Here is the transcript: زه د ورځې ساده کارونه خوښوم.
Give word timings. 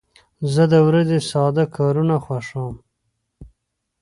زه 0.53 0.63
د 0.73 0.75
ورځې 0.87 1.19
ساده 1.29 1.65
کارونه 1.75 2.15
خوښوم. 2.25 2.75